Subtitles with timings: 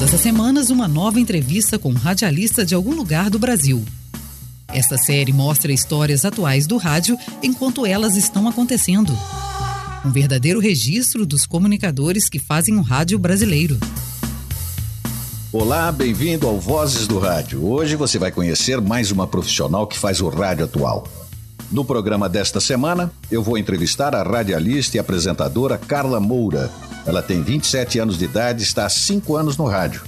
[0.00, 3.84] Todas as semanas, uma nova entrevista com um radialista de algum lugar do Brasil.
[4.68, 9.12] Esta série mostra histórias atuais do rádio enquanto elas estão acontecendo.
[10.02, 13.78] Um verdadeiro registro dos comunicadores que fazem o rádio brasileiro.
[15.52, 17.66] Olá, bem-vindo ao Vozes do Rádio.
[17.66, 21.06] Hoje você vai conhecer mais uma profissional que faz o rádio atual.
[21.70, 26.70] No programa desta semana, eu vou entrevistar a radialista e apresentadora Carla Moura
[27.06, 30.02] ela tem 27 anos de idade e está há 5 anos no rádio.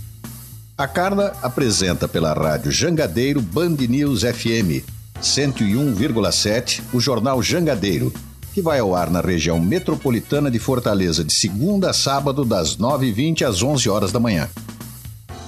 [0.76, 4.84] A Carla apresenta pela rádio Jangadeiro Band News FM
[5.22, 8.12] 101,7 o jornal Jangadeiro,
[8.52, 13.46] que vai ao ar na região metropolitana de Fortaleza de segunda a sábado das 9h20
[13.46, 14.48] às 11 horas da manhã.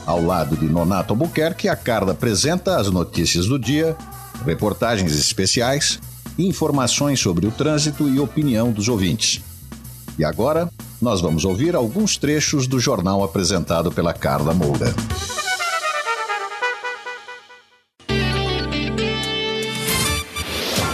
[0.06, 3.97] Ao lado de Nonato Albuquerque, a Carla apresenta as notícias do dia,
[4.45, 5.98] reportagens especiais,
[6.39, 9.42] informações sobre o trânsito e opinião dos ouvintes.
[10.19, 10.70] E agora,
[11.05, 14.87] nós vamos ouvir alguns trechos do jornal apresentado pela Carla Moura.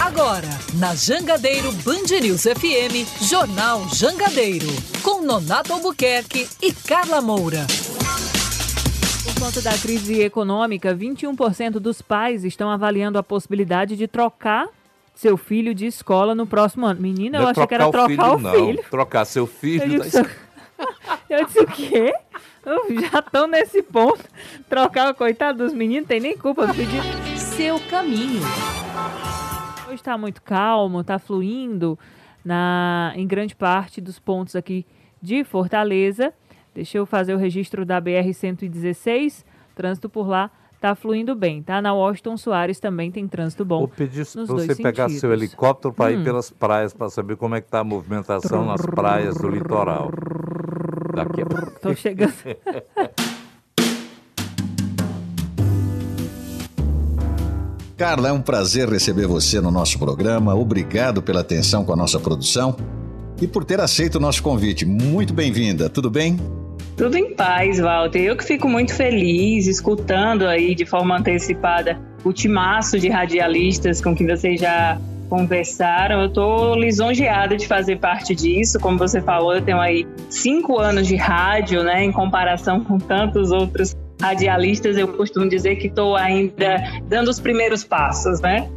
[0.01, 4.67] Agora, na Jangadeiro Band News FM, Jornal Jangadeiro,
[5.01, 7.65] com Nonato Albuquerque e Carla Moura.
[9.23, 14.67] Por conta da crise econômica, 21% dos pais estão avaliando a possibilidade de trocar
[15.21, 16.99] seu filho de escola no próximo ano.
[16.99, 18.23] Menina, eu achei que era trocar o filho.
[18.23, 18.85] O não, filho.
[18.89, 19.93] trocar seu filho.
[19.93, 20.17] Eu disse,
[21.29, 22.13] eu disse o quê?
[23.11, 24.23] Já estão nesse ponto.
[24.67, 27.03] Trocar o coitado dos meninos, tem nem culpa do pedido.
[27.37, 28.41] Seu caminho.
[29.85, 31.99] Hoje está muito calmo, está fluindo
[32.43, 34.87] na, em grande parte dos pontos aqui
[35.21, 36.33] de Fortaleza.
[36.73, 39.45] Deixa eu fazer o registro da BR-116.
[39.75, 40.49] Trânsito por lá
[40.81, 41.79] tá fluindo bem, tá?
[41.79, 43.81] Na Washington Soares também tem trânsito bom.
[43.81, 45.21] Vou pedir para você pegar sentidos.
[45.21, 46.19] seu helicóptero para hum.
[46.19, 50.09] ir pelas praias para saber como é que tá a movimentação nas praias do litoral.
[51.13, 51.45] Daqui a...
[51.79, 52.33] Tô chegando.
[57.95, 60.55] Carla, é um prazer receber você no nosso programa.
[60.55, 62.75] Obrigado pela atenção com a nossa produção
[63.39, 64.83] e por ter aceito o nosso convite.
[64.87, 66.39] Muito bem-vinda, tudo bem?
[67.01, 68.19] Tudo em paz, Walter.
[68.19, 74.15] Eu que fico muito feliz escutando aí de forma antecipada o timaço de radialistas com
[74.15, 76.21] que vocês já conversaram.
[76.21, 78.79] Eu estou lisonjeada de fazer parte disso.
[78.79, 82.03] Como você falou, eu tenho aí cinco anos de rádio, né?
[82.03, 87.83] Em comparação com tantos outros radialistas, eu costumo dizer que estou ainda dando os primeiros
[87.83, 88.69] passos, né?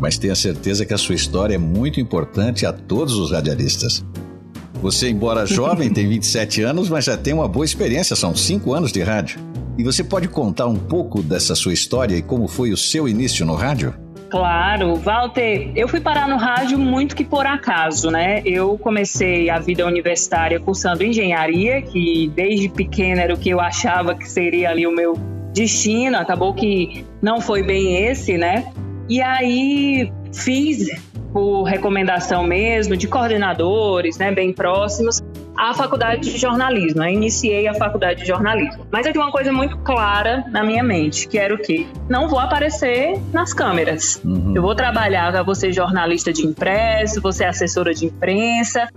[0.00, 4.04] Mas tenha certeza que a sua história é muito importante a todos os radialistas.
[4.80, 8.92] Você, embora jovem, tem 27 anos, mas já tem uma boa experiência, são 5 anos
[8.92, 9.40] de rádio.
[9.76, 13.44] E você pode contar um pouco dessa sua história e como foi o seu início
[13.44, 13.94] no rádio?
[14.30, 18.42] Claro, Walter, eu fui parar no rádio muito que por acaso, né?
[18.44, 24.14] Eu comecei a vida universitária cursando engenharia, que desde pequena era o que eu achava
[24.14, 25.14] que seria ali o meu
[25.54, 28.70] destino, acabou que não foi bem esse, né?
[29.08, 30.88] E aí fiz
[31.32, 35.22] por recomendação mesmo de coordenadores, né, bem próximos,
[35.56, 37.02] a faculdade de jornalismo.
[37.02, 38.86] Eu iniciei a faculdade de jornalismo.
[38.92, 41.86] Mas eu tinha uma coisa muito clara na minha mente, que era o quê?
[42.08, 44.20] Não vou aparecer nas câmeras.
[44.24, 44.52] Uhum.
[44.54, 48.88] Eu vou trabalhar, vou ser jornalista de impresso, vou ser assessora de imprensa.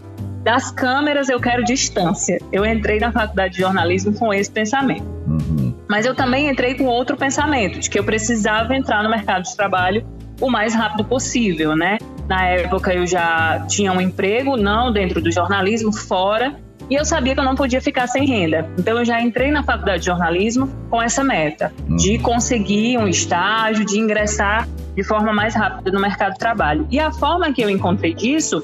[0.44, 2.40] Das câmeras eu quero distância.
[2.52, 5.06] Eu entrei na faculdade de jornalismo com esse pensamento.
[5.28, 5.74] Uhum.
[5.88, 9.56] Mas eu também entrei com outro pensamento, de que eu precisava entrar no mercado de
[9.56, 10.06] trabalho
[10.40, 11.98] o mais rápido possível, né?
[12.32, 16.56] Na época eu já tinha um emprego, não dentro do jornalismo, fora,
[16.90, 18.70] e eu sabia que eu não podia ficar sem renda.
[18.80, 22.22] Então eu já entrei na faculdade de jornalismo com essa meta de uhum.
[22.22, 24.66] conseguir um estágio, de ingressar
[24.96, 26.88] de forma mais rápida no mercado de trabalho.
[26.90, 28.64] E a forma que eu encontrei disso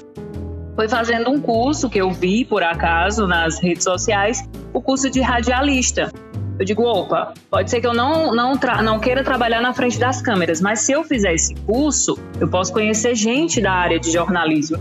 [0.73, 5.19] foi fazendo um curso que eu vi por acaso nas redes sociais, o curso de
[5.19, 6.09] radialista.
[6.59, 8.53] Eu digo, opa, pode ser que eu não, não,
[8.83, 12.73] não queira trabalhar na frente das câmeras, mas se eu fizer esse curso, eu posso
[12.73, 14.77] conhecer gente da área de jornalismo,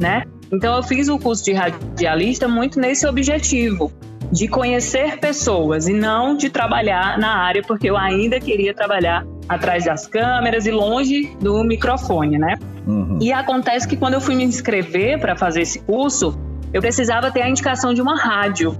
[0.00, 0.24] né?
[0.52, 3.90] Então eu fiz o curso de radialista muito nesse objetivo,
[4.30, 9.84] de conhecer pessoas e não de trabalhar na área, porque eu ainda queria trabalhar atrás
[9.84, 12.54] das câmeras e longe do microfone, né?
[12.86, 13.18] Uhum.
[13.20, 16.38] E acontece que quando eu fui me inscrever para fazer esse curso,
[16.72, 18.76] eu precisava ter a indicação de uma rádio.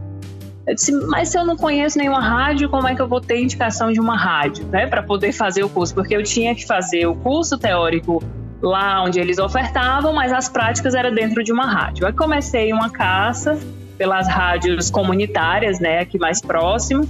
[0.67, 3.43] Eu disse, mas se eu não conheço nenhuma rádio, como é que eu vou ter
[3.43, 5.95] indicação de uma rádio, né, para poder fazer o curso?
[5.95, 8.23] Porque eu tinha que fazer o curso teórico
[8.63, 12.07] lá onde eles ofertavam, mas as práticas era dentro de uma rádio.
[12.07, 13.59] Aí comecei uma caça
[13.99, 17.07] pelas rádios comunitárias, né, aqui mais próximo,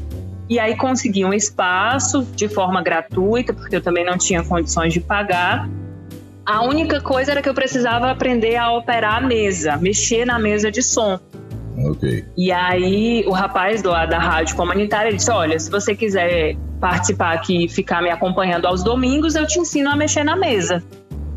[0.48, 5.00] e aí consegui um espaço de forma gratuita, porque eu também não tinha condições de
[5.00, 5.68] pagar.
[6.44, 10.70] A única coisa era que eu precisava aprender a operar a mesa, mexer na mesa
[10.70, 11.18] de som.
[11.84, 12.24] Ok.
[12.36, 17.64] E aí o rapaz do, da rádio comunitária disse: Olha, se você quiser participar aqui
[17.64, 20.82] e ficar me acompanhando aos domingos, eu te ensino a mexer na mesa.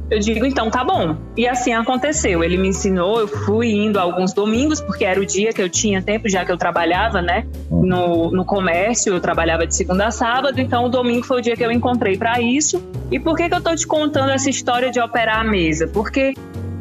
[0.10, 1.18] Eu digo, então tá bom.
[1.36, 2.42] E assim aconteceu.
[2.42, 6.02] Ele me ensinou, eu fui indo alguns domingos, porque era o dia que eu tinha
[6.02, 7.46] tempo, já que eu trabalhava, né?
[7.70, 11.58] No, no comércio, eu trabalhava de segunda a sábado, então o domingo foi o dia
[11.58, 12.82] que eu encontrei para isso.
[13.12, 15.88] E por que, que eu tô te contando essa história de operar a mesa?
[15.88, 16.34] Porque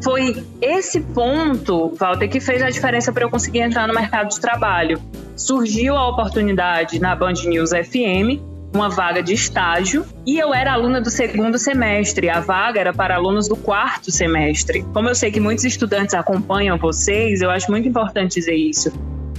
[0.03, 4.39] foi esse ponto, Walter, que fez a diferença para eu conseguir entrar no mercado de
[4.39, 5.01] trabalho.
[5.35, 8.41] Surgiu a oportunidade na Band News FM,
[8.73, 12.29] uma vaga de estágio, e eu era aluna do segundo semestre.
[12.29, 14.83] A vaga era para alunos do quarto semestre.
[14.93, 18.91] Como eu sei que muitos estudantes acompanham vocês, eu acho muito importante dizer isso.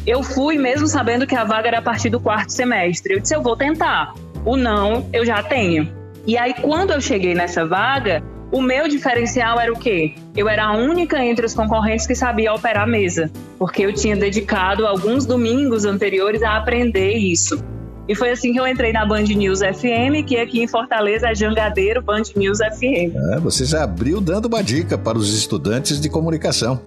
[0.06, 3.14] Eu fui mesmo sabendo que a vaga era a partir do quarto semestre.
[3.14, 4.14] Eu disse, eu vou tentar.
[4.44, 5.92] O não, eu já tenho.
[6.26, 10.14] E aí, quando eu cheguei nessa vaga, o meu diferencial era o quê?
[10.36, 14.16] Eu era a única entre os concorrentes que sabia operar a mesa, porque eu tinha
[14.16, 17.62] dedicado alguns domingos anteriores a aprender isso.
[18.08, 21.34] E foi assim que eu entrei na Band News FM, que aqui em Fortaleza é
[21.34, 23.14] Jangadeiro Band News FM.
[23.34, 26.80] É, você já abriu dando uma dica para os estudantes de comunicação.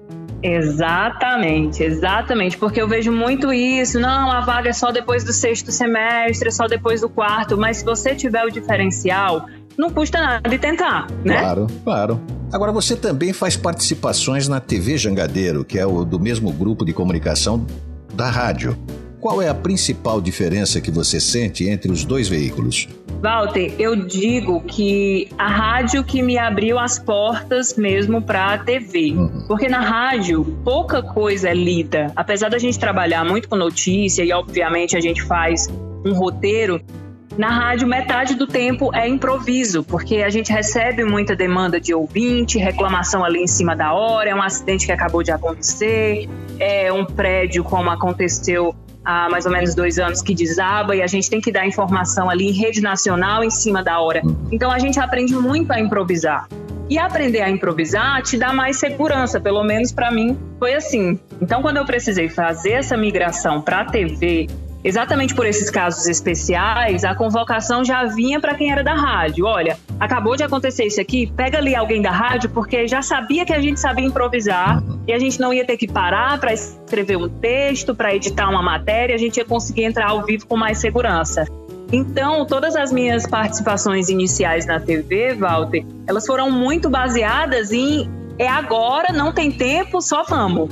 [0.43, 3.99] Exatamente, exatamente, porque eu vejo muito isso.
[3.99, 7.77] Não, a vaga é só depois do sexto semestre, é só depois do quarto, mas
[7.77, 9.45] se você tiver o diferencial,
[9.77, 11.39] não custa nada de tentar, né?
[11.39, 12.21] Claro, claro.
[12.51, 16.93] Agora, você também faz participações na TV Jangadeiro, que é o do mesmo grupo de
[16.93, 17.65] comunicação
[18.13, 18.77] da rádio.
[19.21, 22.89] Qual é a principal diferença que você sente entre os dois veículos?
[23.21, 29.11] Walter, eu digo que a rádio que me abriu as portas mesmo para a TV.
[29.11, 29.45] Uhum.
[29.47, 32.11] Porque na rádio pouca coisa é lida.
[32.15, 35.69] Apesar da gente trabalhar muito com notícia e obviamente a gente faz
[36.03, 36.81] um roteiro,
[37.37, 42.57] na rádio, metade do tempo é improviso, porque a gente recebe muita demanda de ouvinte,
[42.57, 46.29] reclamação ali em cima da hora, é um acidente que acabou de acontecer,
[46.59, 51.07] é um prédio como aconteceu há mais ou menos dois anos que desaba e a
[51.07, 54.21] gente tem que dar informação ali em rede nacional em cima da hora.
[54.51, 56.47] Então a gente aprende muito a improvisar.
[56.89, 61.17] E aprender a improvisar te dá mais segurança, pelo menos para mim foi assim.
[61.41, 64.49] Então, quando eu precisei fazer essa migração para a TV,
[64.83, 69.45] Exatamente por esses casos especiais, a convocação já vinha para quem era da rádio.
[69.45, 73.53] Olha, acabou de acontecer isso aqui, pega ali alguém da rádio, porque já sabia que
[73.53, 77.29] a gente sabia improvisar e a gente não ia ter que parar para escrever um
[77.29, 81.45] texto, para editar uma matéria, a gente ia conseguir entrar ao vivo com mais segurança.
[81.93, 88.47] Então, todas as minhas participações iniciais na TV, Walter, elas foram muito baseadas em é
[88.47, 90.69] agora, não tem tempo, só vamos.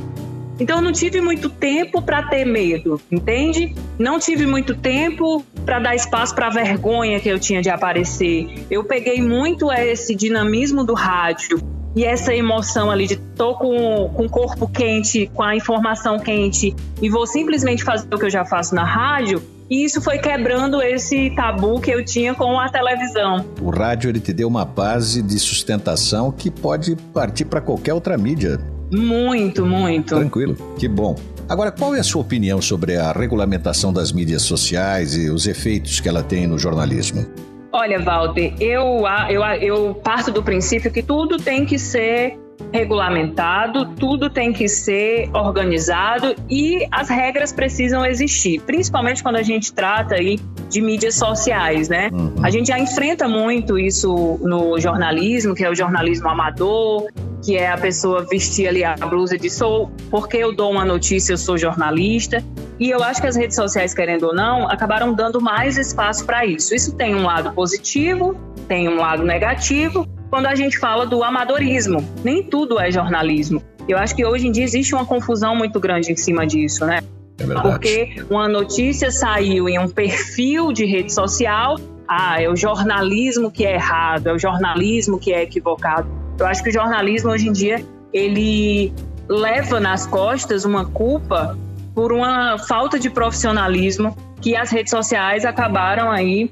[0.59, 3.73] Então eu não tive muito tempo para ter medo, entende?
[3.97, 8.65] Não tive muito tempo para dar espaço para a vergonha que eu tinha de aparecer.
[8.69, 11.59] Eu peguei muito esse dinamismo do rádio
[11.95, 16.75] e essa emoção ali de tô com, com o corpo quente, com a informação quente
[17.01, 19.41] e vou simplesmente fazer o que eu já faço na rádio.
[19.69, 23.45] E isso foi quebrando esse tabu que eu tinha com a televisão.
[23.61, 28.17] O rádio ele te deu uma base de sustentação que pode partir para qualquer outra
[28.17, 28.59] mídia.
[28.91, 30.15] Muito, muito.
[30.15, 31.15] Tranquilo, que bom.
[31.47, 35.99] Agora, qual é a sua opinião sobre a regulamentação das mídias sociais e os efeitos
[35.99, 37.25] que ela tem no jornalismo?
[37.71, 42.37] Olha, Walter, eu, eu, eu parto do princípio que tudo tem que ser
[42.71, 49.73] regulamentado, tudo tem que ser organizado e as regras precisam existir, principalmente quando a gente
[49.73, 52.09] trata aí de mídias sociais, né?
[52.13, 52.35] Uhum.
[52.43, 57.07] A gente já enfrenta muito isso no jornalismo, que é o jornalismo amador,
[57.43, 61.33] que é a pessoa vestir ali a blusa de sou, porque eu dou uma notícia,
[61.33, 62.43] eu sou jornalista.
[62.79, 66.45] E eu acho que as redes sociais, querendo ou não, acabaram dando mais espaço para
[66.45, 66.73] isso.
[66.73, 72.03] Isso tem um lado positivo, tem um lado negativo, quando a gente fala do amadorismo.
[72.23, 73.61] Nem tudo é jornalismo.
[73.87, 76.99] Eu acho que hoje em dia existe uma confusão muito grande em cima disso, né?
[77.39, 83.49] É Porque uma notícia saiu em um perfil de rede social, ah, é o jornalismo
[83.49, 86.07] que é errado, é o jornalismo que é equivocado.
[86.37, 87.83] Eu acho que o jornalismo hoje em dia
[88.13, 88.93] ele
[89.27, 91.57] leva nas costas uma culpa
[91.93, 96.51] por uma falta de profissionalismo que as redes sociais acabaram aí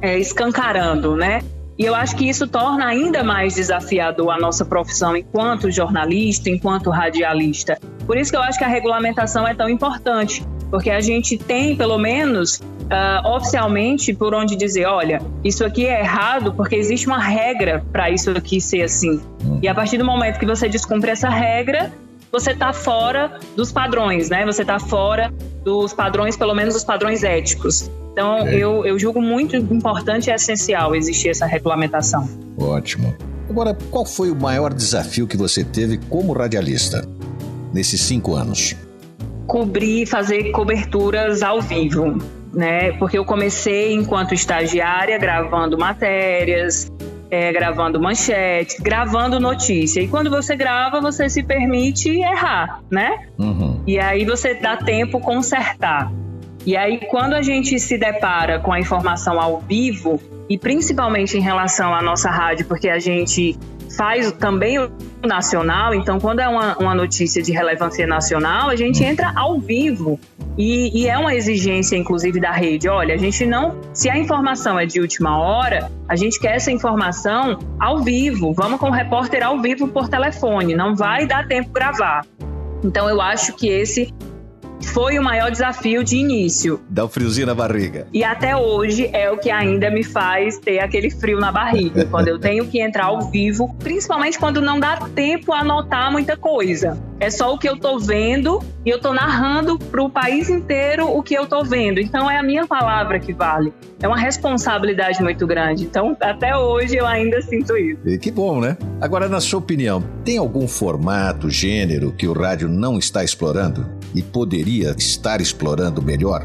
[0.00, 1.40] é, escancarando, né?
[1.78, 6.90] E eu acho que isso torna ainda mais desafiador a nossa profissão enquanto jornalista, enquanto
[6.90, 7.78] radialista.
[8.06, 11.74] Por isso que eu acho que a regulamentação é tão importante, porque a gente tem,
[11.74, 17.18] pelo menos, uh, oficialmente, por onde dizer: olha, isso aqui é errado porque existe uma
[17.18, 19.20] regra para isso aqui ser assim.
[19.62, 21.92] E a partir do momento que você descumpre essa regra,
[22.30, 24.44] você está fora dos padrões, né?
[24.46, 25.32] Você está fora
[25.64, 27.90] dos padrões, pelo menos dos padrões éticos.
[28.12, 28.54] Então, é.
[28.54, 32.28] eu, eu julgo muito importante e essencial existir essa regulamentação.
[32.58, 33.14] Ótimo.
[33.48, 37.06] Agora, qual foi o maior desafio que você teve como radialista
[37.72, 38.76] nesses cinco anos?
[39.52, 42.16] cobrir, fazer coberturas ao vivo,
[42.54, 42.92] né?
[42.92, 46.90] Porque eu comecei enquanto estagiária gravando matérias,
[47.30, 50.00] é, gravando manchetes, gravando notícia.
[50.00, 53.26] E quando você grava, você se permite errar, né?
[53.38, 53.82] Uhum.
[53.86, 56.10] E aí você dá tempo consertar.
[56.64, 61.40] E aí, quando a gente se depara com a informação ao vivo, e principalmente em
[61.40, 63.58] relação à nossa rádio, porque a gente
[63.96, 64.90] faz também o
[65.24, 70.18] nacional, então quando é uma, uma notícia de relevância nacional, a gente entra ao vivo.
[70.56, 72.86] E, e, é uma exigência, inclusive, da rede.
[72.86, 73.80] Olha, a gente não.
[73.94, 78.52] Se a informação é de última hora, a gente quer essa informação ao vivo.
[78.52, 80.74] Vamos com o repórter ao vivo por telefone.
[80.74, 82.26] Não vai dar tempo gravar.
[82.84, 84.12] Então, eu acho que esse
[84.92, 86.80] foi o maior desafio de início.
[86.88, 88.06] Dá um friozinho na barriga.
[88.12, 92.28] E até hoje é o que ainda me faz ter aquele frio na barriga, quando
[92.28, 96.98] eu tenho que entrar ao vivo, principalmente quando não dá tempo a anotar muita coisa.
[97.22, 101.06] É só o que eu tô vendo e eu tô narrando para o país inteiro
[101.06, 102.00] o que eu tô vendo.
[102.00, 103.72] Então é a minha palavra que vale.
[104.02, 105.84] É uma responsabilidade muito grande.
[105.84, 108.00] Então até hoje eu ainda sinto isso.
[108.04, 108.76] E que bom, né?
[109.00, 114.20] Agora, na sua opinião, tem algum formato, gênero que o rádio não está explorando e
[114.20, 116.44] poderia estar explorando melhor?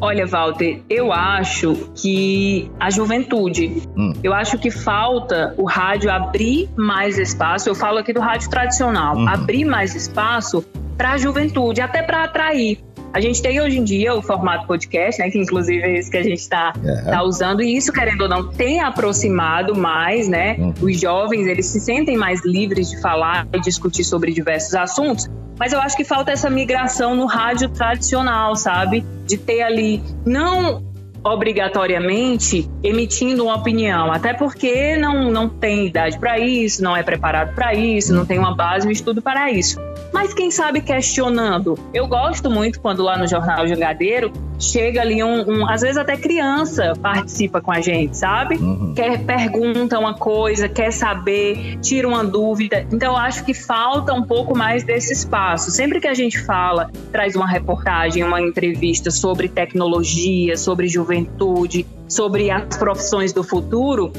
[0.00, 4.12] Olha, Walter, eu acho que a juventude, hum.
[4.22, 7.68] eu acho que falta o rádio abrir mais espaço.
[7.68, 9.28] Eu falo aqui do rádio tradicional, uhum.
[9.28, 10.64] abrir mais espaço
[10.96, 12.78] para a juventude, até para atrair.
[13.16, 15.30] A gente tem hoje em dia o formato podcast, né?
[15.30, 17.10] Que inclusive é esse que a gente está uhum.
[17.10, 20.56] tá usando, e isso, querendo ou não, tem aproximado mais, né?
[20.58, 20.74] Uhum.
[20.82, 25.72] Os jovens, eles se sentem mais livres de falar e discutir sobre diversos assuntos, mas
[25.72, 29.02] eu acho que falta essa migração no rádio tradicional, sabe?
[29.26, 30.82] De ter ali, não
[31.26, 37.54] obrigatoriamente emitindo uma opinião, até porque não, não tem idade para isso, não é preparado
[37.54, 39.78] para isso, não tem uma base, um estudo para isso
[40.12, 41.78] mas quem sabe questionando.
[41.92, 46.16] Eu gosto muito quando lá no Jornal Jangadeiro chega ali um, um, às vezes até
[46.16, 48.56] criança participa com a gente, sabe?
[48.56, 48.94] Uhum.
[48.94, 52.86] Quer pergunta uma coisa, quer saber, tira uma dúvida.
[52.92, 55.70] Então eu acho que falta um pouco mais desse espaço.
[55.70, 62.50] Sempre que a gente fala, traz uma reportagem, uma entrevista sobre tecnologia, sobre juventude, sobre
[62.50, 64.12] as profissões do futuro,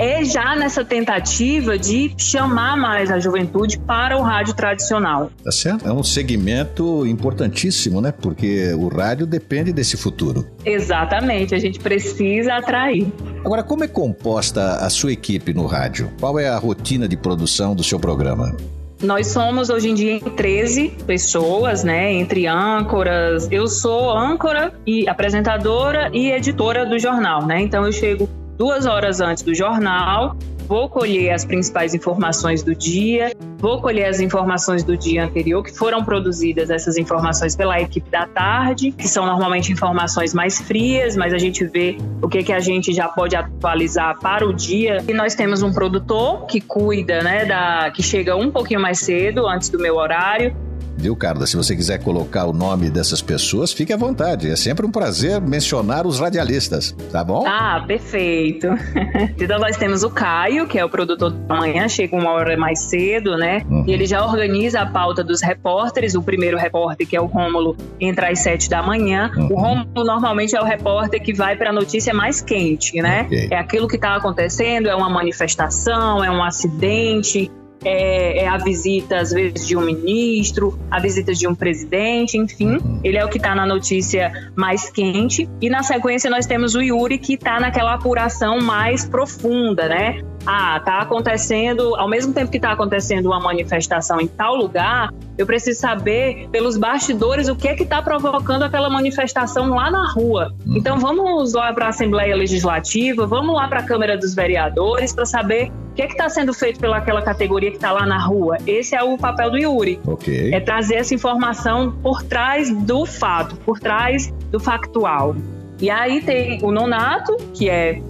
[0.00, 5.30] é já nessa tentativa de chamar mais a juventude para o rádio tradicional.
[5.44, 5.86] Tá certo?
[5.86, 8.10] É um segmento importantíssimo, né?
[8.10, 10.46] Porque o rádio depende desse futuro.
[10.64, 13.12] Exatamente, a gente precisa atrair.
[13.44, 16.10] Agora, como é composta a sua equipe no rádio?
[16.18, 18.56] Qual é a rotina de produção do seu programa?
[19.02, 22.12] Nós somos hoje em dia em 13 pessoas, né?
[22.12, 23.48] Entre âncoras.
[23.50, 27.60] Eu sou âncora e apresentadora e editora do jornal, né?
[27.62, 28.28] Então eu chego
[28.60, 30.36] duas horas antes do jornal,
[30.68, 35.74] vou colher as principais informações do dia, vou colher as informações do dia anterior, que
[35.74, 41.32] foram produzidas essas informações pela equipe da tarde, que são normalmente informações mais frias, mas
[41.32, 45.02] a gente vê o que, que a gente já pode atualizar para o dia.
[45.08, 49.48] E nós temos um produtor que cuida, né, da, que chega um pouquinho mais cedo,
[49.48, 50.54] antes do meu horário,
[51.00, 51.46] Viu, Carla?
[51.46, 54.50] Se você quiser colocar o nome dessas pessoas, fique à vontade.
[54.50, 57.46] É sempre um prazer mencionar os radialistas, tá bom?
[57.46, 58.66] Ah, perfeito.
[59.40, 62.80] então nós temos o Caio, que é o produtor da manhã, chega uma hora mais
[62.80, 63.62] cedo, né?
[63.70, 63.84] Uhum.
[63.86, 66.14] E ele já organiza a pauta dos repórteres.
[66.14, 69.30] O primeiro repórter, que é o Rômulo, entra às sete da manhã.
[69.34, 69.48] Uhum.
[69.52, 73.22] O Rômulo normalmente é o repórter que vai para a notícia mais quente, né?
[73.22, 73.48] Okay.
[73.50, 77.50] É aquilo que está acontecendo, é uma manifestação, é um acidente,
[77.84, 82.76] é, é, a visita, às vezes, de um ministro, a visita de um presidente, enfim.
[82.76, 83.00] Uhum.
[83.02, 85.48] Ele é o que está na notícia mais quente.
[85.60, 90.20] E na sequência nós temos o Yuri, que está naquela apuração mais profunda, né?
[90.46, 95.46] Ah, tá acontecendo, ao mesmo tempo que está acontecendo uma manifestação em tal lugar, eu
[95.46, 100.52] preciso saber pelos bastidores o que é que está provocando aquela manifestação lá na rua.
[100.66, 100.76] Uhum.
[100.76, 105.26] Então vamos lá para a Assembleia Legislativa, vamos lá para a Câmara dos Vereadores para
[105.26, 108.56] saber o que é que está sendo feito pelaquela categoria que está lá na rua.
[108.66, 110.00] Esse é o papel do Yuri.
[110.06, 110.54] Okay.
[110.54, 115.34] É trazer essa informação por trás do fato, por trás do factual.
[115.80, 118.02] E aí tem o Nonato, que é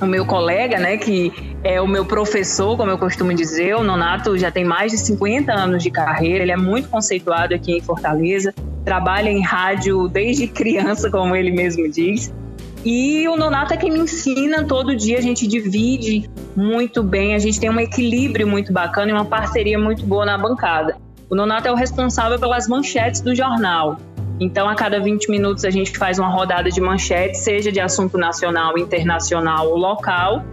[0.00, 1.32] o meu colega, né, que
[1.64, 3.74] é o meu professor, como eu costumo dizer.
[3.76, 7.76] O Nonato já tem mais de 50 anos de carreira, ele é muito conceituado aqui
[7.76, 12.32] em Fortaleza, trabalha em rádio desde criança, como ele mesmo diz.
[12.84, 17.38] E o Nonato é quem me ensina todo dia, a gente divide muito bem, a
[17.38, 20.96] gente tem um equilíbrio muito bacana e uma parceria muito boa na bancada.
[21.28, 23.98] O Nonato é o responsável pelas manchetes do jornal.
[24.40, 28.16] Então, a cada 20 minutos, a gente faz uma rodada de manchetes, seja de assunto
[28.16, 30.44] nacional, internacional ou local.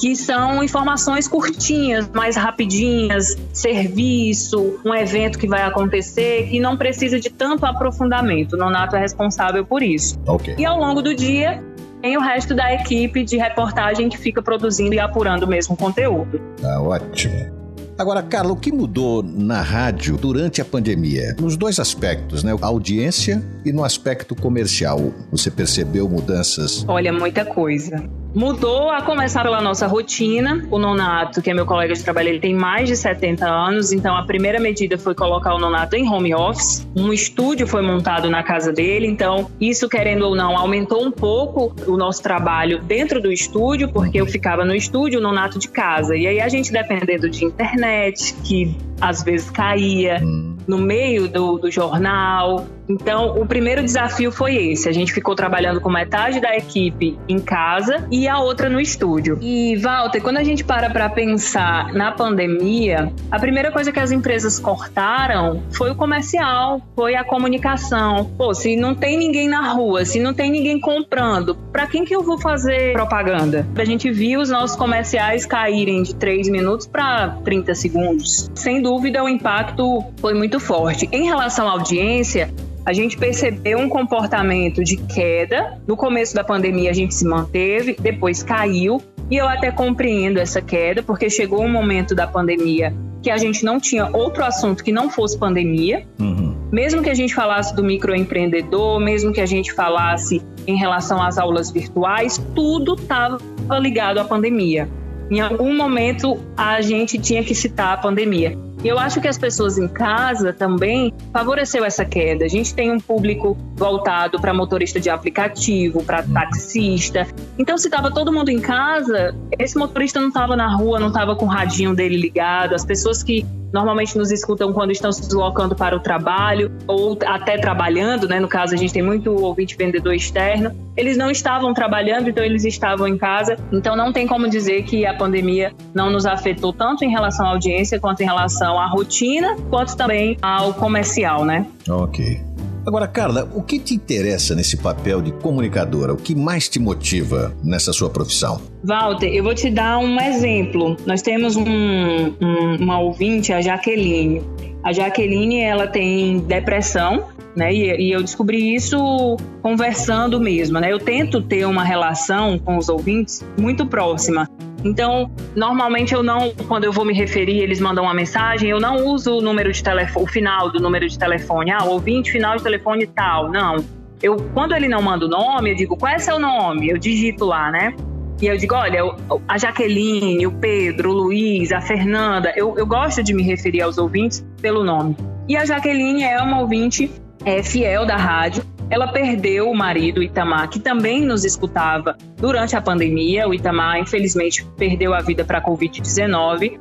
[0.00, 7.18] que são informações curtinhas, mais rapidinhas, serviço, um evento que vai acontecer, que não precisa
[7.18, 8.52] de tanto aprofundamento.
[8.52, 10.16] O Nonato é responsável por isso.
[10.24, 10.54] Okay.
[10.56, 11.60] E ao longo do dia,
[12.00, 16.40] tem o resto da equipe de reportagem que fica produzindo e apurando o mesmo conteúdo.
[16.62, 17.57] Tá ótimo.
[17.98, 21.34] Agora, Carla, o que mudou na rádio durante a pandemia?
[21.40, 22.56] Nos dois aspectos, né?
[22.60, 25.12] Audiência e no aspecto comercial.
[25.32, 26.84] Você percebeu mudanças?
[26.86, 28.08] Olha, muita coisa.
[28.38, 30.64] Mudou a começar pela nossa rotina.
[30.70, 34.16] O Nonato, que é meu colega de trabalho, ele tem mais de 70 anos, então
[34.16, 36.86] a primeira medida foi colocar o Nonato em home office.
[36.96, 41.74] Um estúdio foi montado na casa dele, então isso, querendo ou não, aumentou um pouco
[41.84, 46.14] o nosso trabalho dentro do estúdio, porque eu ficava no estúdio, o Nonato de casa.
[46.14, 50.22] E aí a gente dependendo de internet, que às vezes caía
[50.64, 52.64] no meio do, do jornal.
[52.88, 54.88] Então, o primeiro desafio foi esse.
[54.88, 59.38] A gente ficou trabalhando com metade da equipe em casa e a outra no estúdio.
[59.40, 64.10] E, Walter, quando a gente para para pensar na pandemia, a primeira coisa que as
[64.10, 68.30] empresas cortaram foi o comercial, foi a comunicação.
[68.36, 72.14] Pô, se não tem ninguém na rua, se não tem ninguém comprando, para quem que
[72.14, 73.66] eu vou fazer propaganda?
[73.76, 78.50] A gente viu os nossos comerciais caírem de 3 minutos para 30 segundos.
[78.54, 81.08] Sem dúvida, o impacto foi muito forte.
[81.12, 82.50] Em relação à audiência,
[82.88, 85.78] a gente percebeu um comportamento de queda.
[85.86, 89.02] No começo da pandemia, a gente se manteve, depois caiu.
[89.30, 93.62] E eu até compreendo essa queda, porque chegou um momento da pandemia que a gente
[93.62, 96.06] não tinha outro assunto que não fosse pandemia.
[96.18, 96.56] Uhum.
[96.72, 101.36] Mesmo que a gente falasse do microempreendedor, mesmo que a gente falasse em relação às
[101.36, 103.38] aulas virtuais, tudo estava
[103.78, 104.88] ligado à pandemia.
[105.30, 108.56] Em algum momento a gente tinha que citar a pandemia.
[108.82, 112.44] E eu acho que as pessoas em casa também favoreceu essa queda.
[112.44, 117.26] A gente tem um público voltado para motorista de aplicativo, para taxista.
[117.58, 121.34] Então, se estava todo mundo em casa, esse motorista não estava na rua, não estava
[121.34, 122.74] com o radinho dele ligado.
[122.74, 127.58] As pessoas que normalmente nos escutam quando estão se deslocando para o trabalho ou até
[127.58, 128.40] trabalhando, né?
[128.40, 130.70] No caso, a gente tem muito ouvinte vendedor externo.
[130.96, 133.56] Eles não estavam trabalhando, então eles estavam em casa.
[133.72, 137.50] Então não tem como dizer que a pandemia não nos afetou tanto em relação à
[137.50, 141.66] audiência quanto em relação à rotina, quanto também ao comercial, né?
[141.88, 142.40] Ok.
[142.88, 146.14] Agora, Carla, o que te interessa nesse papel de comunicadora?
[146.14, 148.62] O que mais te motiva nessa sua profissão?
[148.82, 150.96] Walter, eu vou te dar um exemplo.
[151.04, 154.42] Nós temos um, um, uma ouvinte, a Jaqueline.
[154.82, 157.70] A Jaqueline, ela tem depressão, né?
[157.70, 160.90] E, e, eu descobri isso conversando mesmo, né?
[160.90, 164.48] Eu tento ter uma relação com os ouvintes muito próxima.
[164.84, 169.06] Então, normalmente eu não, quando eu vou me referir, eles mandam uma mensagem, eu não
[169.06, 172.62] uso o número de telefone, o final do número de telefone, ah, ouvinte, final de
[172.62, 173.84] telefone tal, não.
[174.22, 176.88] Eu, quando ele não manda o nome, eu digo, qual é seu nome?
[176.88, 177.94] Eu digito lá, né?
[178.40, 179.00] E eu digo, olha,
[179.48, 183.98] a Jaqueline, o Pedro, o Luiz, a Fernanda, eu, eu gosto de me referir aos
[183.98, 185.16] ouvintes pelo nome.
[185.48, 187.10] E a Jaqueline é uma ouvinte
[187.44, 192.80] é, fiel da rádio, ela perdeu o marido, Itamar, que também nos escutava durante a
[192.80, 193.48] pandemia.
[193.48, 196.78] O Itamar, infelizmente, perdeu a vida para a Covid-19.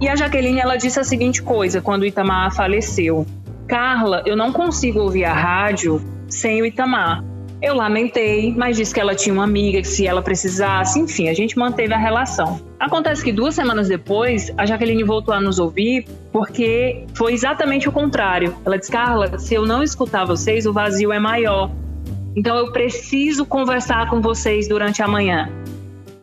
[0.00, 3.26] E a Jaqueline, ela disse a seguinte coisa quando o Itamar faleceu.
[3.66, 7.24] Carla, eu não consigo ouvir a rádio sem o Itamar.
[7.62, 11.34] Eu lamentei, mas disse que ela tinha uma amiga que se ela precisasse, enfim, a
[11.34, 12.60] gente manteve a relação.
[12.78, 17.92] Acontece que duas semanas depois, a Jaqueline voltou a nos ouvir porque foi exatamente o
[17.92, 18.54] contrário.
[18.64, 21.70] Ela disse: Carla, se eu não escutar vocês, o vazio é maior.
[22.36, 25.50] Então eu preciso conversar com vocês durante a manhã.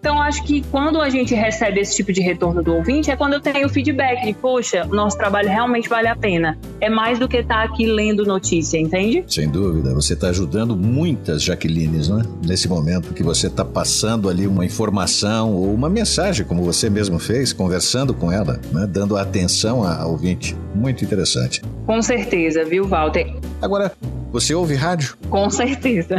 [0.03, 3.35] Então, acho que quando a gente recebe esse tipo de retorno do ouvinte, é quando
[3.35, 6.59] eu tenho o feedback de, poxa, o nosso trabalho realmente vale a pena.
[6.81, 9.23] É mais do que estar tá aqui lendo notícia, entende?
[9.25, 9.93] Sem dúvida.
[9.93, 12.21] Você está ajudando muitas Jaquelines, né?
[12.45, 17.17] Nesse momento que você está passando ali uma informação ou uma mensagem, como você mesmo
[17.17, 18.85] fez, conversando com ela, né?
[18.85, 20.53] dando atenção ao ouvinte.
[20.75, 21.61] Muito interessante.
[21.85, 23.33] Com certeza, viu, Walter?
[23.61, 23.93] Agora,
[24.33, 25.15] você ouve rádio?
[25.29, 26.17] Com certeza.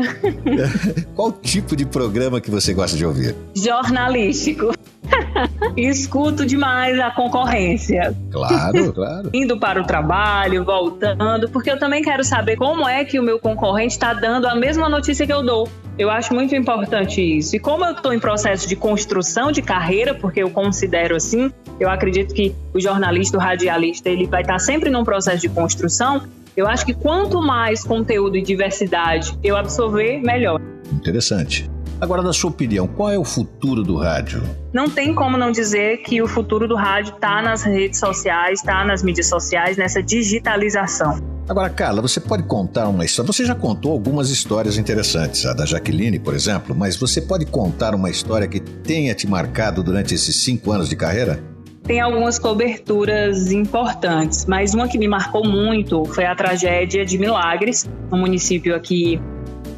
[1.17, 3.35] Qual tipo de programa que você gosta de ouvir?
[3.57, 4.73] Jornalístico.
[5.77, 8.17] Escuto demais a concorrência.
[8.31, 9.31] Claro, claro.
[9.35, 13.41] Indo para o trabalho, voltando, porque eu também quero saber como é que o meu
[13.41, 15.69] concorrente está dando a mesma notícia que eu dou.
[15.99, 17.57] Eu acho muito importante isso.
[17.57, 21.91] E como eu estou em processo de construção de carreira, porque eu considero assim, eu
[21.91, 26.23] acredito que o jornalista, o radialista, ele vai estar sempre num processo de construção.
[26.57, 30.61] Eu acho que quanto mais conteúdo e diversidade eu absorver, melhor.
[30.93, 31.69] Interessante.
[32.01, 34.43] Agora, na sua opinião, qual é o futuro do rádio?
[34.73, 38.85] Não tem como não dizer que o futuro do rádio está nas redes sociais, está
[38.85, 41.19] nas mídias sociais, nessa digitalização.
[41.49, 43.33] Agora, Carla, você pode contar uma história?
[43.33, 47.95] Você já contou algumas histórias interessantes, a da Jaqueline, por exemplo, mas você pode contar
[47.95, 51.54] uma história que tenha te marcado durante esses cinco anos de carreira?
[51.85, 57.89] Tem algumas coberturas importantes, mas uma que me marcou muito foi a tragédia de Milagres,
[58.11, 59.21] no município aqui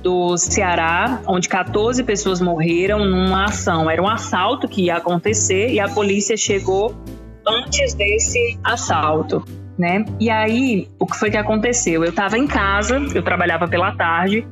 [0.03, 3.91] do Ceará, onde 14 pessoas morreram numa ação.
[3.91, 6.95] Era um assalto que ia acontecer e a polícia chegou
[7.45, 9.45] antes desse assalto
[9.79, 10.05] né?
[10.19, 12.03] E aí, o que foi que aconteceu?
[12.03, 14.47] Eu estava em casa, eu trabalhava pela tarde,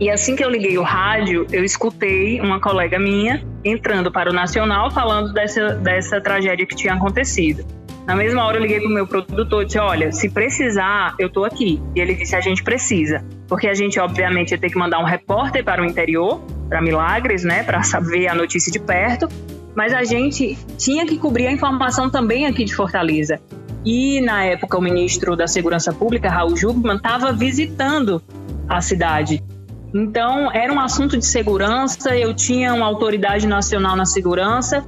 [0.00, 4.32] e assim que eu liguei o rádio, eu escutei uma colega minha entrando para o
[4.32, 7.64] Nacional falando dessa, dessa tragédia que tinha acontecido.
[8.06, 11.44] Na mesma hora eu liguei pro meu produtor e disse, olha, se precisar, eu tô
[11.44, 11.82] aqui.
[11.94, 13.22] E ele disse, a gente precisa.
[13.46, 17.44] Porque a gente, obviamente, ia ter que mandar um repórter para o interior, para Milagres,
[17.44, 19.28] né, para saber a notícia de perto.
[19.74, 23.40] Mas a gente tinha que cobrir a informação também aqui de Fortaleza.
[23.84, 28.22] E na época o ministro da Segurança Pública, Raul Jugman, estava visitando
[28.68, 29.42] a cidade.
[29.92, 34.84] Então era um assunto de segurança, eu tinha uma autoridade nacional na segurança.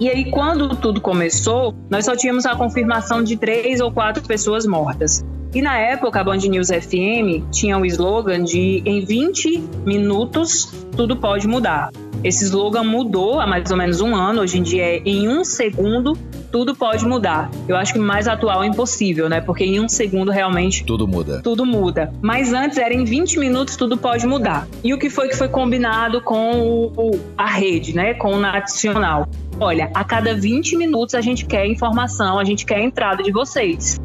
[0.00, 4.66] E aí, quando tudo começou, nós só tínhamos a confirmação de três ou quatro pessoas
[4.66, 5.24] mortas.
[5.54, 11.14] E na época, a Band News FM tinha o slogan de em 20 minutos tudo
[11.14, 11.90] pode mudar.
[12.24, 15.44] Esse slogan mudou há mais ou menos um ano, hoje em dia é em um
[15.44, 16.16] segundo
[16.50, 17.50] tudo pode mudar.
[17.66, 19.40] Eu acho que mais atual é impossível, né?
[19.40, 21.40] Porque em um segundo realmente tudo muda.
[21.42, 22.12] Tudo muda.
[22.22, 24.68] Mas antes era em 20 minutos tudo pode mudar.
[24.84, 28.14] E o que foi que foi combinado com o, a rede, né?
[28.14, 29.26] Com o nacional.
[29.58, 33.32] Olha, a cada 20 minutos a gente quer informação, a gente quer a entrada de
[33.32, 34.00] vocês.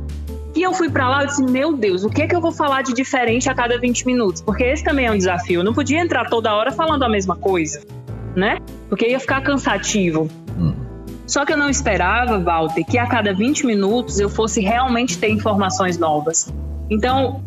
[0.57, 2.51] E eu fui para lá e disse: Meu Deus, o que é que eu vou
[2.51, 4.41] falar de diferente a cada 20 minutos?
[4.41, 5.59] Porque esse também é um desafio.
[5.59, 7.83] Eu não podia entrar toda hora falando a mesma coisa,
[8.35, 8.57] né?
[8.89, 10.27] Porque ia ficar cansativo.
[10.57, 10.73] Hum.
[11.27, 15.29] Só que eu não esperava, Walter, que a cada 20 minutos eu fosse realmente ter
[15.29, 16.51] informações novas.
[16.89, 17.43] Então,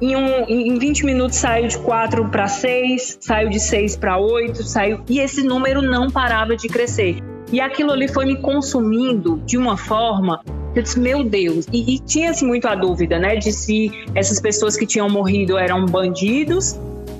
[0.00, 4.62] em, um, em 20 minutos saiu de 4 para 6, saiu de 6 para 8,
[4.62, 5.02] saiu.
[5.10, 7.18] E esse número não parava de crescer.
[7.52, 10.40] E aquilo ali foi me consumindo de uma forma
[10.78, 11.66] eu disse, meu Deus.
[11.72, 15.84] E, e tinha-se muito a dúvida, né, de se essas pessoas que tinham morrido eram
[15.86, 16.78] bandidos.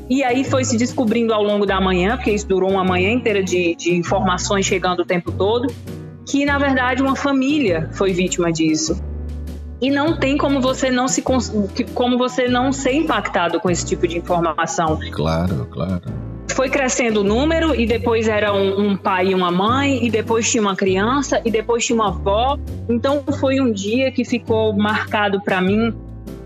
[0.09, 3.43] E aí foi se descobrindo ao longo da manhã, porque isso durou uma manhã inteira
[3.43, 5.73] de, de informações chegando o tempo todo,
[6.25, 9.03] que na verdade uma família foi vítima disso.
[9.81, 11.23] E não tem como você não se
[11.93, 14.99] como você não ser impactado com esse tipo de informação.
[15.11, 16.26] Claro, claro.
[16.57, 20.51] Foi crescendo o número e depois era um, um pai e uma mãe e depois
[20.51, 22.59] tinha uma criança e depois tinha uma avó.
[22.89, 25.93] Então foi um dia que ficou marcado para mim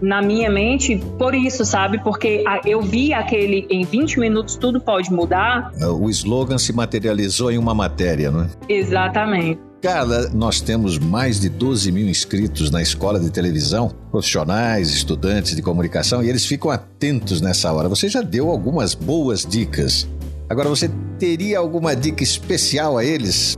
[0.03, 2.03] na minha mente por isso, sabe?
[2.03, 5.71] Porque eu vi aquele em 20 minutos tudo pode mudar.
[5.81, 8.49] O slogan se materializou em uma matéria, não é?
[8.69, 9.70] Exatamente.
[9.83, 15.63] Carla, nós temos mais de 12 mil inscritos na escola de televisão, profissionais, estudantes de
[15.63, 17.89] comunicação, e eles ficam atentos nessa hora.
[17.89, 20.07] Você já deu algumas boas dicas.
[20.51, 23.57] Agora, você teria alguma dica especial a eles?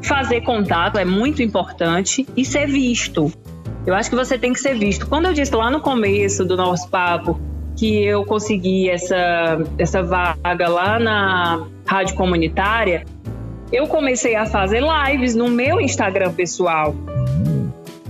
[0.00, 3.30] Fazer contato é muito importante e ser visto.
[3.86, 5.06] Eu acho que você tem que ser visto.
[5.06, 7.38] Quando eu disse lá no começo do nosso papo
[7.76, 13.04] que eu consegui essa, essa vaga lá na rádio comunitária,
[13.74, 16.94] eu comecei a fazer lives no meu Instagram pessoal.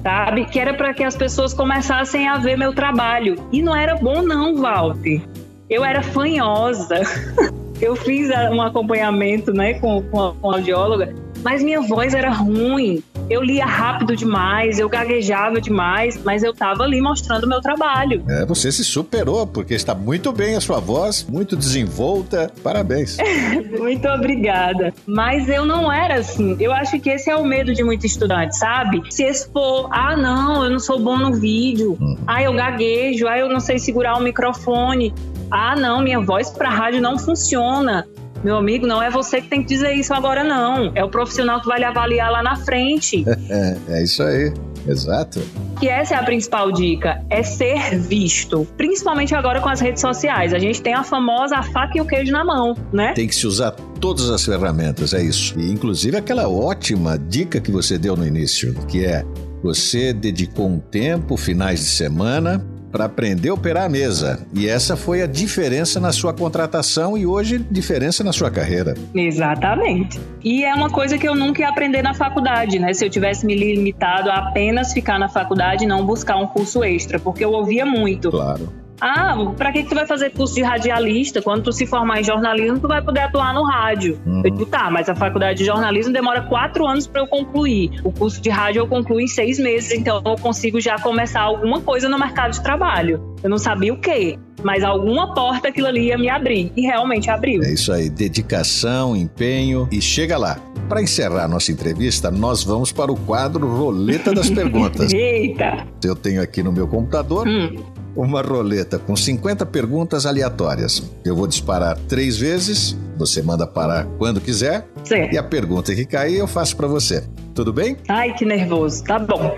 [0.02, 0.44] Sabe?
[0.44, 3.36] Que era para que as pessoas começassem a ver meu trabalho.
[3.50, 5.22] E não era bom, não, Walter.
[5.70, 7.00] Eu era fanhosa.
[7.80, 12.30] eu fiz um acompanhamento né, com, com a, com a audióloga, mas minha voz era
[12.30, 17.60] ruim eu lia rápido demais, eu gaguejava demais, mas eu tava ali mostrando o meu
[17.60, 18.24] trabalho.
[18.28, 22.52] É, você se superou, porque está muito bem a sua voz, muito desenvolta.
[22.62, 23.16] Parabéns.
[23.78, 24.92] muito obrigada.
[25.06, 26.56] Mas eu não era assim.
[26.60, 29.02] Eu acho que esse é o medo de muito estudante, sabe?
[29.10, 31.96] Se expor, ah, não, eu não sou bom no vídeo.
[32.00, 32.18] Uhum.
[32.26, 35.14] Ah, eu gaguejo, ah, eu não sei segurar o microfone.
[35.50, 38.06] Ah, não, minha voz para rádio não funciona.
[38.44, 40.92] Meu amigo, não é você que tem que dizer isso agora, não.
[40.94, 43.24] É o profissional que vai lhe avaliar lá na frente.
[43.88, 44.52] é, isso aí.
[44.86, 45.40] Exato.
[45.80, 48.66] Que essa é a principal dica, é ser visto.
[48.76, 50.52] Principalmente agora com as redes sociais.
[50.52, 53.14] A gente tem a famosa faca e o queijo na mão, né?
[53.14, 55.58] Tem que se usar todas as ferramentas, é isso.
[55.58, 59.24] E inclusive aquela ótima dica que você deu no início, que é
[59.62, 62.62] você dedicou um tempo, finais de semana,
[62.94, 64.46] para aprender a operar a mesa.
[64.54, 68.94] E essa foi a diferença na sua contratação e hoje diferença na sua carreira.
[69.12, 70.20] Exatamente.
[70.44, 72.94] E é uma coisa que eu nunca ia aprender na faculdade, né?
[72.94, 76.84] Se eu tivesse me limitado a apenas ficar na faculdade e não buscar um curso
[76.84, 78.30] extra, porque eu ouvia muito.
[78.30, 78.83] Claro.
[79.00, 81.42] Ah, para que, que tu vai fazer curso de radialista?
[81.42, 84.20] Quando tu se formar em jornalismo, tu vai poder atuar no rádio.
[84.24, 84.42] Uhum.
[84.44, 88.00] Eu digo, tá, mas a faculdade de jornalismo demora quatro anos para eu concluir.
[88.04, 91.80] O curso de rádio eu concluo em seis meses, então eu consigo já começar alguma
[91.80, 93.34] coisa no mercado de trabalho.
[93.42, 96.72] Eu não sabia o quê, mas alguma porta aquilo ali ia me abrir.
[96.76, 97.62] E realmente abriu.
[97.62, 100.58] É isso aí, dedicação, empenho e chega lá.
[100.88, 105.12] Para encerrar nossa entrevista, nós vamos para o quadro Roleta das Perguntas.
[105.12, 105.86] Eita!
[106.04, 107.74] Eu tenho aqui no meu computador hum
[108.16, 111.02] uma roleta com 50 perguntas aleatórias.
[111.24, 114.86] Eu vou disparar três vezes, você manda parar quando quiser.
[115.04, 115.28] Sim.
[115.32, 117.24] E a pergunta que cair eu faço para você.
[117.54, 117.96] Tudo bem?
[118.08, 119.04] Ai, que nervoso.
[119.04, 119.56] Tá bom.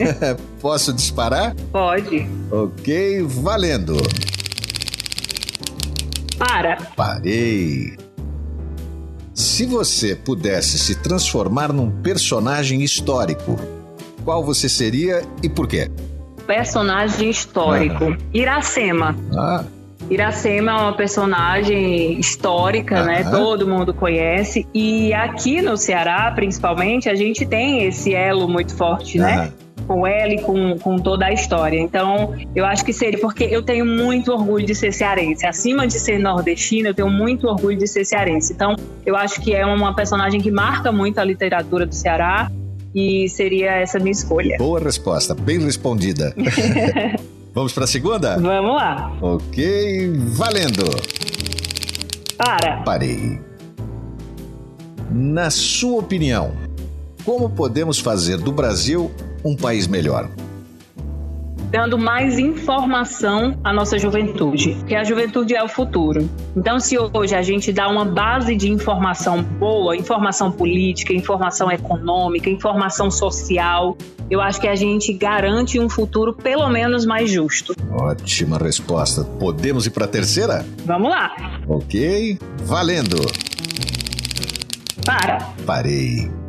[0.60, 1.54] Posso disparar?
[1.72, 2.26] Pode.
[2.50, 3.96] Ok, valendo.
[6.38, 6.76] Para.
[6.96, 7.96] Parei.
[9.34, 13.58] Se você pudesse se transformar num personagem histórico,
[14.24, 15.90] qual você seria e por quê?
[16.46, 18.16] Personagem histórico.
[18.32, 19.16] Iracema.
[19.36, 19.64] Ah.
[20.08, 23.24] Iracema é uma personagem histórica, né?
[23.24, 24.66] Todo mundo conhece.
[24.72, 29.52] E aqui no Ceará, principalmente, a gente tem esse elo muito forte, né?
[29.86, 31.78] Com ela e com, com toda a história.
[31.78, 35.44] Então, eu acho que seria, porque eu tenho muito orgulho de ser cearense.
[35.44, 38.52] Acima de ser nordestina, eu tenho muito orgulho de ser cearense.
[38.52, 42.50] Então, eu acho que é uma personagem que marca muito a literatura do Ceará
[42.96, 44.56] e seria essa minha escolha.
[44.56, 46.34] Boa resposta, bem respondida.
[47.52, 48.38] Vamos para a segunda?
[48.38, 49.14] Vamos lá.
[49.20, 50.84] Ok, valendo.
[52.38, 52.82] Para.
[52.84, 53.38] Parei.
[55.10, 56.52] Na sua opinião,
[57.22, 59.10] como podemos fazer do Brasil
[59.44, 60.30] um país melhor?
[61.76, 66.26] Dando mais informação à nossa juventude, porque a juventude é o futuro.
[66.56, 72.48] Então, se hoje a gente dá uma base de informação boa, informação política, informação econômica,
[72.48, 73.94] informação social,
[74.30, 77.74] eu acho que a gente garante um futuro pelo menos mais justo.
[77.90, 79.22] Ótima resposta.
[79.22, 80.64] Podemos ir para a terceira?
[80.86, 81.60] Vamos lá.
[81.68, 83.18] Ok, valendo.
[85.04, 85.46] Para.
[85.66, 86.45] Parei.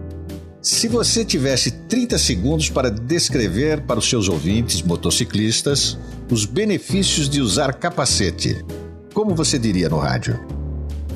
[0.70, 5.98] Se você tivesse 30 segundos para descrever para os seus ouvintes motociclistas
[6.30, 8.66] os benefícios de usar capacete,
[9.14, 10.38] como você diria no rádio?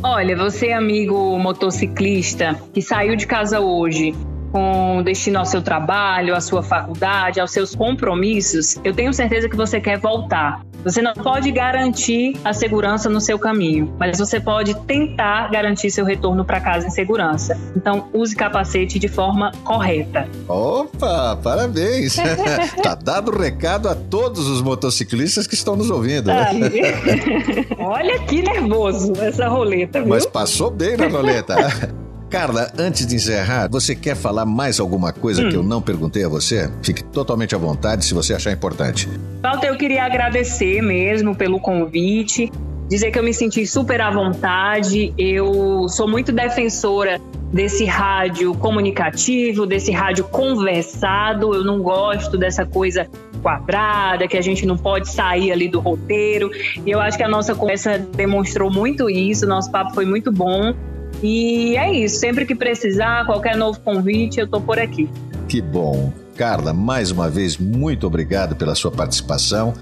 [0.02, 4.16] Olha, você, amigo motociclista que saiu de casa hoje
[4.52, 9.56] com destino ao seu trabalho, à sua faculdade, aos seus compromissos, eu tenho certeza que
[9.56, 10.62] você quer voltar.
[10.84, 16.04] Você não pode garantir a segurança no seu caminho, mas você pode tentar garantir seu
[16.04, 17.56] retorno para casa em segurança.
[17.76, 20.28] Então, use capacete de forma correta.
[20.48, 22.16] Opa, parabéns!
[22.82, 26.32] tá dado o recado a todos os motociclistas que estão nos ouvindo.
[27.78, 30.10] Olha que nervoso essa roleta, viu?
[30.10, 31.56] Mas passou bem na roleta.
[32.32, 35.50] Carla, antes de encerrar, você quer falar mais alguma coisa hum.
[35.50, 36.72] que eu não perguntei a você?
[36.82, 39.10] Fique totalmente à vontade se você achar importante.
[39.44, 42.50] Walter, eu queria agradecer mesmo pelo convite,
[42.88, 45.14] dizer que eu me senti super à vontade.
[45.18, 47.20] Eu sou muito defensora
[47.52, 51.54] desse rádio comunicativo, desse rádio conversado.
[51.54, 53.10] Eu não gosto dessa coisa
[53.42, 56.50] quadrada, que a gente não pode sair ali do roteiro.
[56.86, 60.74] E eu acho que a nossa conversa demonstrou muito isso, nosso papo foi muito bom.
[61.22, 62.20] E é isso.
[62.20, 65.10] Sempre que precisar, qualquer novo convite, eu tô por aqui.
[65.48, 66.12] Que bom.
[66.36, 69.74] Carla, mais uma vez, muito obrigado pela sua participação.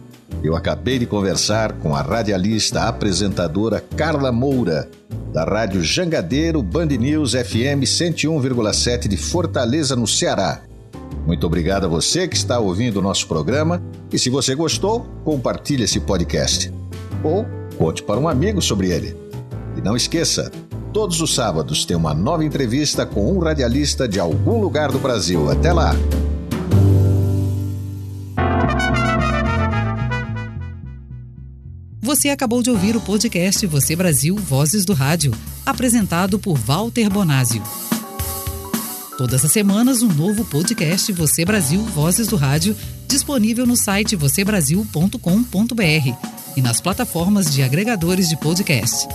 [0.44, 4.90] Eu acabei de conversar com a radialista apresentadora Carla Moura,
[5.34, 10.62] da Rádio Jangadeiro Band News FM 101,7 de Fortaleza, no Ceará.
[11.26, 15.84] Muito obrigado a você que está ouvindo o nosso programa e se você gostou, compartilhe
[15.84, 16.72] esse podcast.
[17.24, 17.46] Ou
[17.78, 19.16] conte para um amigo sobre ele.
[19.78, 20.52] E não esqueça,
[20.92, 25.50] Todos os sábados tem uma nova entrevista com um radialista de algum lugar do Brasil.
[25.50, 25.94] Até lá!
[32.02, 35.32] Você acabou de ouvir o podcast Você Brasil Vozes do Rádio,
[35.64, 37.62] apresentado por Walter Bonásio.
[39.16, 42.76] Todas as semanas, um novo podcast Você Brasil Vozes do Rádio,
[43.08, 46.16] disponível no site vocêbrasil.com.br
[46.58, 49.08] e nas plataformas de agregadores de podcast.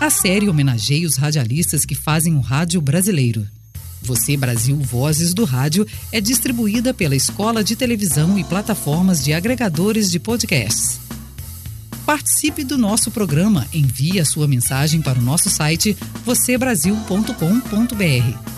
[0.00, 3.44] A série homenageia os radialistas que fazem o rádio brasileiro.
[4.00, 10.08] Você Brasil Vozes do Rádio é distribuída pela Escola de Televisão e plataformas de agregadores
[10.08, 11.00] de podcasts.
[12.06, 18.57] Participe do nosso programa, envie a sua mensagem para o nosso site vocêbrasil.com.br